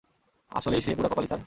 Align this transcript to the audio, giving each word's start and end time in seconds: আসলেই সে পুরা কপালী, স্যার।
আসলেই 0.51 0.81
সে 0.81 0.91
পুরা 0.95 1.09
কপালী, 1.09 1.27
স্যার। 1.27 1.39